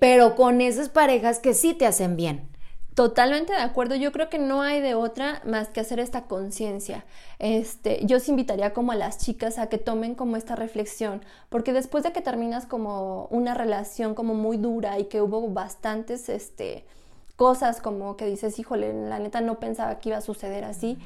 [0.00, 2.46] pero con esas parejas que sí te hacen bien.
[2.92, 3.94] Totalmente de acuerdo.
[3.94, 7.06] Yo creo que no hay de otra más que hacer esta conciencia.
[7.38, 11.72] Este, yo os invitaría como a las chicas a que tomen como esta reflexión, porque
[11.72, 16.84] después de que terminas como una relación como muy dura y que hubo bastantes, este,
[17.36, 20.98] cosas como que dices, híjole, la neta no pensaba que iba a suceder así.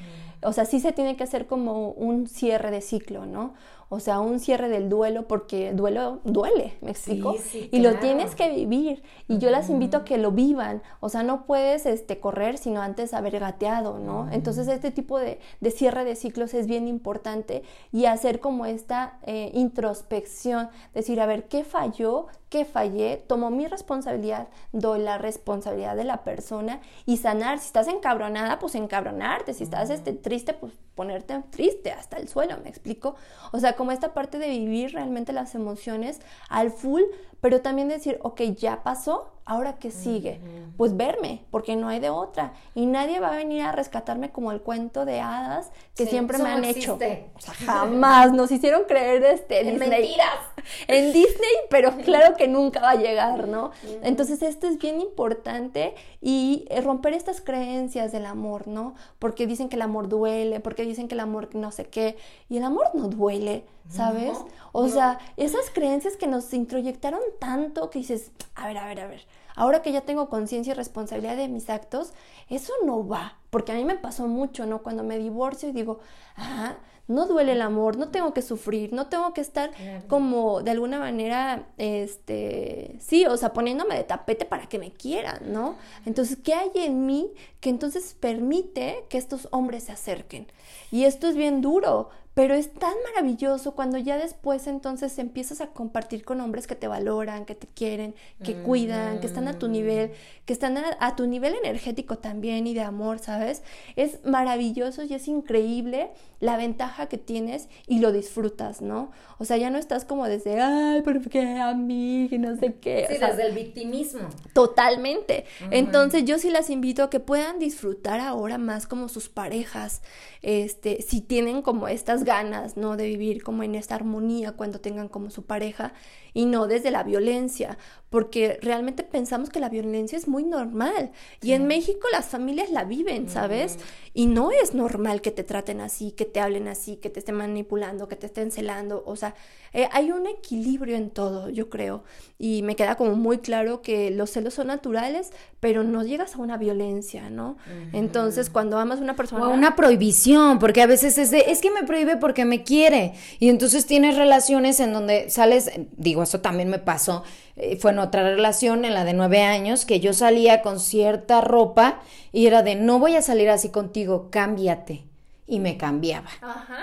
[0.43, 3.55] O sea, sí se tiene que hacer como un cierre de ciclo, ¿no?
[3.93, 7.35] O sea, un cierre del duelo porque duelo duele, ¿me explico?
[7.73, 9.03] y lo tienes que vivir.
[9.27, 10.81] Y yo las invito a que lo vivan.
[11.01, 14.29] O sea, no puedes este, correr sino antes haber gateado, ¿no?
[14.31, 15.41] Entonces, este tipo de,
[15.73, 21.49] cierre de ciclos es bien importante y hacer como esta eh, introspección, decir, a ver,
[21.49, 22.29] ¿qué falló?
[22.49, 23.17] ¿Qué fallé?
[23.17, 27.59] Tomo mi responsabilidad, doy la responsabilidad de la persona y sanar.
[27.59, 29.53] Si estás encabronada, pues encabronarte.
[29.55, 33.15] Si estás este, triste, pues ponerte triste hasta el suelo, ¿me explico?
[33.53, 37.01] O sea, como esta parte de vivir realmente las emociones al full,
[37.41, 40.41] pero también decir, ok, ya pasó, ahora qué sigue?
[40.77, 42.53] Pues verme, porque no hay de otra.
[42.75, 46.51] Y nadie va a venir a rescatarme como el cuento de hadas que siempre me
[46.51, 46.95] han hecho.
[46.95, 50.39] O sea, jamás nos hicieron creer este en mentiras.
[50.87, 53.73] En Disney, pero claro que nunca va a llegar, ¿no?
[54.03, 58.95] Entonces esto es bien importante y eh, romper estas creencias del amor, ¿no?
[59.19, 62.17] Porque dicen que el amor duele, porque dicen que el amor no sé qué,
[62.49, 64.39] y el amor no duele, ¿sabes?
[64.73, 69.07] O sea, esas creencias que nos introyectaron tanto que dices, a ver, a ver, a
[69.07, 72.13] ver, ahora que ya tengo conciencia y responsabilidad de mis actos,
[72.49, 74.83] eso no va, porque a mí me pasó mucho, ¿no?
[74.83, 76.01] Cuando me divorcio y digo,
[76.37, 76.77] ah,
[77.11, 79.73] no duele el amor, no tengo que sufrir, no tengo que estar
[80.07, 85.53] como de alguna manera, este, sí, o sea, poniéndome de tapete para que me quieran,
[85.53, 85.75] ¿no?
[86.07, 90.47] Entonces, ¿qué hay en mí que entonces permite que estos hombres se acerquen?
[90.93, 95.69] Y esto es bien duro, pero es tan maravilloso cuando ya después entonces empiezas a
[95.69, 98.15] compartir con hombres que te valoran, que te quieren,
[98.45, 100.13] que cuidan, que están a tu nivel,
[100.45, 103.63] que están a, tu nivel energético también y de amor, ¿sabes?
[103.97, 109.11] Es maravilloso y es increíble la ventaja que tienes y lo disfrutas, ¿no?
[109.39, 112.29] O sea, ya no estás como desde, ay, ¿por qué a mí?
[112.31, 113.07] Que no sé qué.
[113.11, 114.29] Sí, desde el victimismo.
[114.55, 115.45] Totalmente.
[115.71, 120.01] Entonces yo sí las invito a que puedan disfrutar ahora más como sus parejas,
[120.43, 122.97] este, si tienen como estas ganas, ¿no?
[122.97, 125.93] De vivir como en esta armonía cuando tengan como su pareja
[126.33, 127.79] y no desde la violencia,
[128.11, 132.85] porque realmente pensamos que la violencia es muy normal y en México las familias la
[132.85, 133.79] viven, ¿sabes?
[134.13, 137.37] Y no es normal que te traten así, que te hablen así, que te estén
[137.37, 139.35] manipulando, que te estén celando, o sea,
[139.73, 142.03] eh, hay un equilibrio en todo, yo creo,
[142.39, 146.39] y me queda como muy claro que los celos son naturales, pero no llegas a
[146.39, 147.57] una violencia, ¿no?
[147.93, 149.43] Entonces, cuando amas a una persona...
[149.43, 152.65] O a una prohibición, porque a veces es de, es que me prohíbe porque me
[152.65, 157.25] quiere, y entonces tienes relaciones en donde sales, digo, eso también me pasó,
[157.57, 161.41] eh, fue en otra relación, en la de nueve años, que yo salía con cierta
[161.41, 162.01] ropa
[162.33, 165.05] y era de, no voy a salir así contigo, cámbiate.
[165.47, 166.29] Y me cambiaba.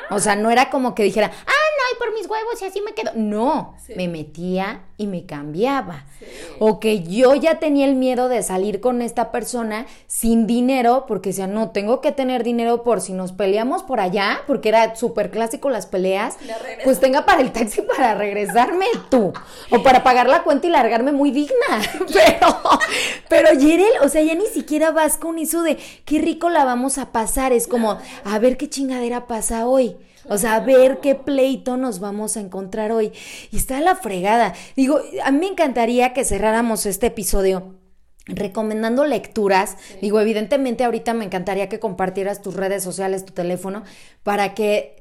[0.10, 2.82] O sea, no era como que dijera, ah, no, y por mis huevos y así
[2.82, 3.12] me quedo.
[3.16, 6.06] No, me metía y me cambiaba.
[6.60, 11.30] O que yo ya tenía el miedo de salir con esta persona sin dinero, porque
[11.30, 15.30] decía, no, tengo que tener dinero por si nos peleamos por allá, porque era súper
[15.30, 16.38] clásico las peleas,
[16.84, 19.34] pues tenga para el taxi para regresarme tú,
[19.72, 21.56] o para pagar la cuenta y largarme muy digna.
[22.14, 22.60] Pero,
[23.30, 26.98] pero Yerel, o sea, ya ni siquiera vas con eso de qué rico la vamos
[26.98, 29.98] a pasar, es como, a ver qué chingadera pasa hoy.
[30.30, 33.12] O sea, a ver qué pleito nos vamos a encontrar hoy.
[33.52, 34.54] Y está la fregada.
[34.76, 37.76] Digo, a mí me encantaría que cerráramos este episodio
[38.28, 39.78] recomendando lecturas.
[40.02, 43.84] Digo, evidentemente ahorita me encantaría que compartieras tus redes sociales, tu teléfono,
[44.24, 44.97] para que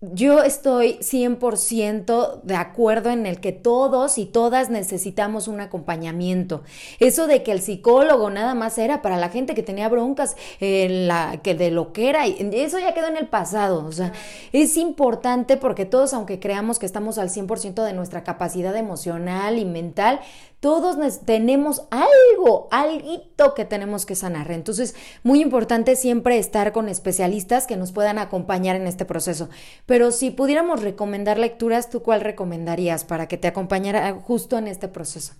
[0.00, 6.62] yo estoy 100% de acuerdo en el que todos y todas necesitamos un acompañamiento.
[6.98, 11.40] Eso de que el psicólogo nada más era para la gente que tenía broncas, la,
[11.42, 13.86] que de lo que era, eso ya quedó en el pasado.
[13.86, 14.12] O sea,
[14.52, 19.64] es importante porque todos, aunque creamos que estamos al 100% de nuestra capacidad emocional y
[19.64, 20.20] mental,
[20.60, 24.52] todos tenemos algo, algo que tenemos que sanar.
[24.52, 29.48] Entonces, muy importante siempre estar con especialistas que nos puedan acompañar en este proceso.
[29.86, 34.88] Pero si pudiéramos recomendar lecturas, ¿tú cuál recomendarías para que te acompañara justo en este
[34.88, 35.34] proceso?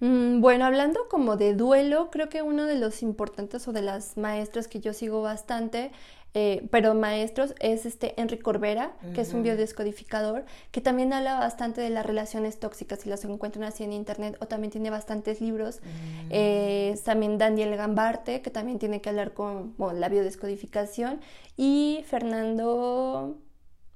[0.00, 4.16] Mm, bueno, hablando como de duelo, creo que uno de los importantes o de las
[4.16, 5.90] maestras que yo sigo bastante
[6.32, 11.80] eh, pero maestros, es este Enrique Corbera, que es un biodescodificador, que también habla bastante
[11.80, 15.80] de las relaciones tóxicas, si las encuentran así en internet, o también tiene bastantes libros.
[16.30, 21.20] Eh, también Daniel Gambarte, que también tiene que hablar con la biodescodificación,
[21.56, 23.36] y Fernando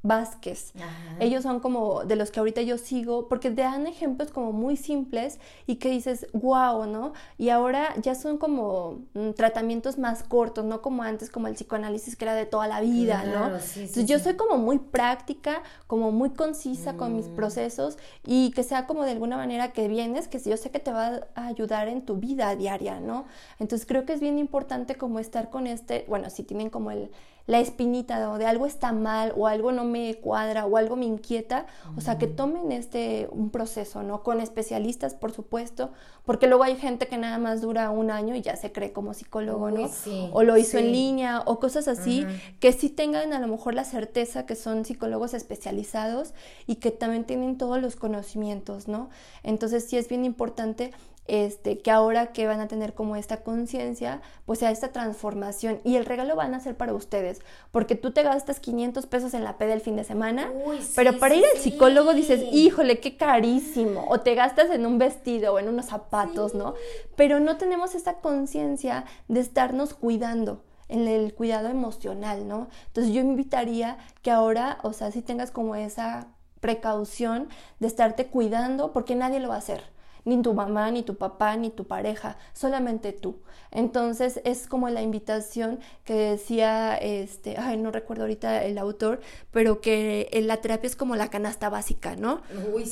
[0.05, 0.75] Vázquez.
[1.19, 4.77] Ellos son como de los que ahorita yo sigo porque te dan ejemplos como muy
[4.77, 7.15] simples y que dices, wow, ¿no?
[7.39, 12.17] Y ahora ya son como mm, tratamientos más cortos, no como antes, como el psicoanálisis
[12.17, 13.47] que era de toda la vida, ¿no?
[13.47, 17.35] Entonces yo soy como muy práctica, como muy concisa con mis mm.
[17.35, 20.93] procesos y que sea como de alguna manera que vienes, que yo sé que te
[20.93, 23.25] va a ayudar en tu vida diaria, ¿no?
[23.59, 27.11] Entonces creo que es bien importante como estar con este, bueno, si tienen como el
[27.47, 31.67] la espinita de algo está mal o algo no me cuadra o algo me inquieta,
[31.97, 34.23] o sea, que tomen este un proceso, ¿no?
[34.23, 35.93] Con especialistas, por supuesto,
[36.25, 39.13] porque luego hay gente que nada más dura un año y ya se cree como
[39.13, 39.91] psicólogo, ¿no?
[40.33, 42.27] o lo hizo en línea o cosas así,
[42.61, 46.33] que sí tengan a lo mejor la certeza que son psicólogos especializados
[46.67, 49.11] y que también tienen todos los conocimientos, ¿no?
[49.43, 50.93] Entonces sí es bien importante
[51.27, 55.97] este, que ahora que van a tener como esta conciencia, pues sea esta transformación y
[55.97, 59.57] el regalo van a ser para ustedes, porque tú te gastas 500 pesos en la
[59.57, 60.53] P del fin de semana,
[60.95, 65.55] pero para ir al psicólogo dices, híjole, qué carísimo, o te gastas en un vestido
[65.55, 66.75] o en unos zapatos, ¿no?
[67.17, 72.69] Pero no tenemos esta conciencia de estarnos cuidando en el cuidado emocional, ¿no?
[72.89, 76.29] Entonces yo invitaría que ahora, o sea, si tengas como esa
[76.61, 77.49] precaución
[77.81, 79.94] de estarte cuidando, porque nadie lo va a hacer
[80.25, 83.37] ni tu mamá, ni tu papá, ni tu pareja, solamente tú.
[83.71, 89.81] Entonces es como la invitación que decía, este, ay, no recuerdo ahorita el autor, pero
[89.81, 92.41] que la terapia es como la canasta básica, ¿no?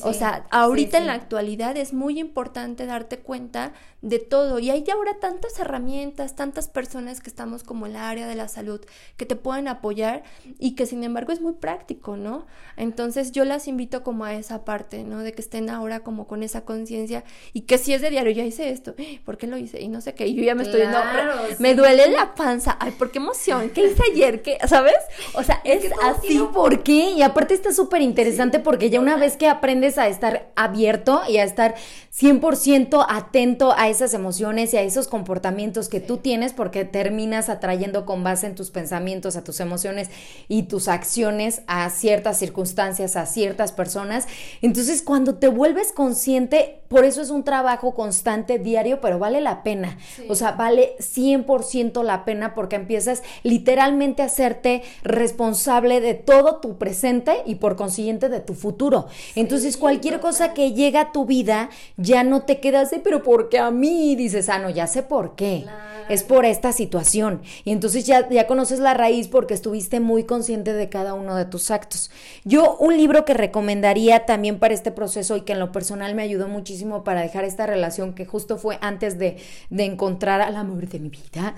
[0.02, 4.84] O sea, ahorita en la actualidad es muy importante darte cuenta de todo y hay
[4.92, 8.80] ahora tantas herramientas, tantas personas que estamos como en la área de la salud
[9.16, 10.24] que te pueden apoyar
[10.58, 12.46] y que sin embargo es muy práctico, ¿no?
[12.76, 15.20] Entonces yo las invito como a esa parte, ¿no?
[15.20, 17.21] De que estén ahora como con esa conciencia
[17.52, 19.80] y que si es de diario, ya hice esto, ¿por qué lo hice?
[19.80, 21.00] Y no sé qué, y yo ya me estoy, no,
[21.58, 23.70] me duele la panza, ay, ¿por qué emoción?
[23.70, 24.42] ¿Qué hice ayer?
[24.42, 24.58] ¿Qué?
[24.66, 24.94] ¿Sabes?
[25.34, 26.38] O sea, es, así.
[26.52, 27.10] ¿Por qué?
[27.12, 31.38] Y aparte está súper interesante porque ya una vez que aprendes a estar abierto y
[31.38, 31.74] a estar
[32.14, 38.04] 100% atento a esas emociones y a esos comportamientos que tú tienes porque terminas atrayendo
[38.04, 40.10] con base en tus pensamientos, a tus emociones
[40.48, 44.26] y tus acciones a ciertas circunstancias, a ciertas personas.
[44.60, 49.40] Entonces, cuando te vuelves consciente, por eso eso es un trabajo constante, diario, pero vale
[49.40, 49.98] la pena.
[50.28, 56.78] O sea, vale 100% la pena porque empiezas literalmente a hacerte responsable de todo tu
[56.78, 59.06] presente y por consiguiente de tu futuro.
[59.34, 63.48] Entonces, cualquier cosa que llega a tu vida, ya no te quedas de, pero ¿por
[63.48, 64.16] qué a mí?
[64.16, 65.66] Dices, ah, no, ya sé por qué.
[66.08, 67.42] Es por esta situación.
[67.64, 71.44] Y entonces ya, ya conoces la raíz porque estuviste muy consciente de cada uno de
[71.44, 72.10] tus actos.
[72.44, 76.22] Yo, un libro que recomendaría también para este proceso y que en lo personal me
[76.22, 79.36] ayudó muchísimo para dejar esta relación que justo fue antes de,
[79.70, 81.54] de encontrar al amor de mi vida.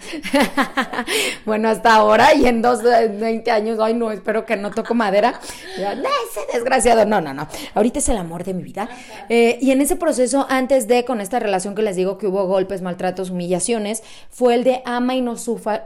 [1.46, 5.40] bueno, hasta ahora y en dos, 20 años, ay no, espero que no toco madera.
[5.76, 7.46] ese desgraciado, no, no, no.
[7.74, 8.88] Ahorita es el amor de mi vida.
[9.28, 12.46] Eh, y en ese proceso, antes de, con esta relación que les digo que hubo
[12.46, 15.36] golpes, maltratos, humillaciones, fue el de Ama y no,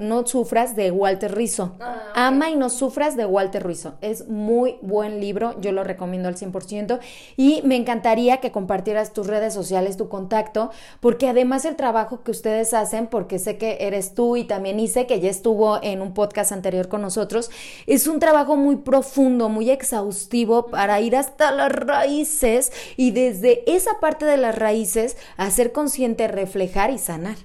[0.00, 1.76] no sufras de Walter Rizzo.
[1.80, 3.94] Ah, Ama y no sufras de Walter Rizzo.
[4.00, 6.98] Es muy buen libro, yo lo recomiendo al 100%
[7.36, 10.70] y me encantaría que compartieras tus redes sociales, tu contacto,
[11.00, 15.06] porque además el trabajo que ustedes hacen, porque sé que eres tú y también hice
[15.06, 17.50] que ya estuvo en un podcast anterior con nosotros,
[17.86, 24.00] es un trabajo muy profundo, muy exhaustivo para ir hasta las raíces y desde esa
[24.00, 27.36] parte de las raíces hacer consciente, reflejar y sanar.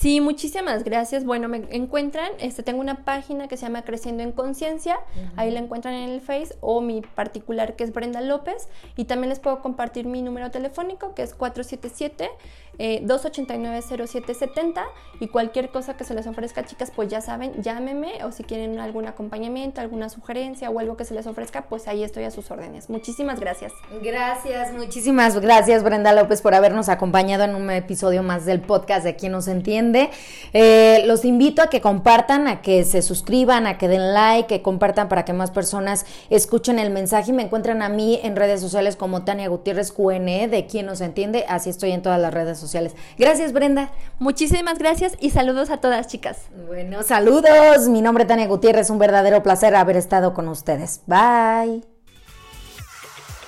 [0.00, 1.24] Sí, muchísimas gracias.
[1.24, 4.96] Bueno, me encuentran, este, tengo una página que se llama Creciendo en Conciencia,
[5.34, 9.30] ahí la encuentran en el Face, o mi particular que es Brenda López, y también
[9.30, 12.30] les puedo compartir mi número telefónico que es 477
[12.78, 14.82] 289-0770
[15.20, 18.78] y cualquier cosa que se les ofrezca, chicas, pues ya saben, llámeme o si quieren
[18.78, 22.50] algún acompañamiento, alguna sugerencia o algo que se les ofrezca, pues ahí estoy a sus
[22.50, 22.88] órdenes.
[22.88, 23.72] Muchísimas gracias.
[24.02, 29.16] Gracias, muchísimas gracias Brenda López por habernos acompañado en un episodio más del podcast de
[29.16, 30.10] Quien nos entiende.
[30.52, 34.62] Eh, los invito a que compartan, a que se suscriban, a que den like, que
[34.62, 38.60] compartan para que más personas escuchen el mensaje y me encuentran a mí en redes
[38.60, 42.58] sociales como Tania Gutiérrez QNE de Quien nos entiende, así estoy en todas las redes
[42.68, 43.90] sociales Gracias, Brenda.
[44.18, 46.38] Muchísimas gracias y saludos a todas, chicas.
[46.66, 47.88] Bueno, saludos.
[47.88, 48.90] Mi nombre es Tania Gutiérrez.
[48.90, 51.00] Un verdadero placer haber estado con ustedes.
[51.06, 51.82] Bye.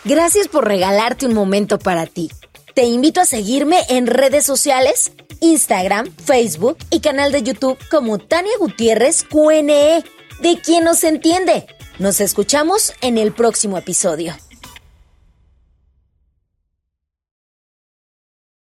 [0.05, 2.31] Gracias por regalarte un momento para ti.
[2.75, 8.53] Te invito a seguirme en redes sociales, Instagram, Facebook y canal de YouTube como Tania
[8.59, 10.05] Gutiérrez QNE,
[10.41, 11.67] de quien nos entiende.
[11.99, 14.35] Nos escuchamos en el próximo episodio.